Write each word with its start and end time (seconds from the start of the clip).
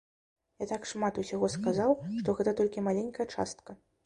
Я 0.63 0.67
так 0.71 0.87
шмат 0.91 1.19
усяго 1.23 1.49
сказаў, 1.57 1.93
што 2.23 2.37
гэта 2.41 2.55
толькі 2.63 2.85
маленькая 2.89 3.29
частка. 3.37 3.71